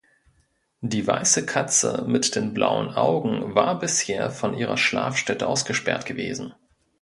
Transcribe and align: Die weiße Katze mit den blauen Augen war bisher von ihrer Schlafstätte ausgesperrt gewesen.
Die 0.81 1.05
weiße 1.05 1.45
Katze 1.45 2.05
mit 2.07 2.33
den 2.35 2.55
blauen 2.55 2.89
Augen 2.89 3.53
war 3.53 3.77
bisher 3.77 4.31
von 4.31 4.55
ihrer 4.57 4.75
Schlafstätte 4.75 5.45
ausgesperrt 5.47 6.07
gewesen. 6.07 6.55